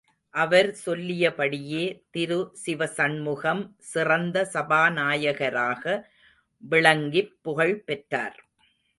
[0.33, 1.83] அவர் சொல்லியபடியே
[2.11, 5.83] திரு சிவசண்முகம் சிறந்த சபாநாயகராக
[6.63, 8.37] விளங்கிப் புகழ் பெற்றார்.